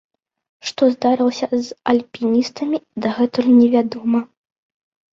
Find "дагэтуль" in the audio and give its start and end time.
3.07-3.55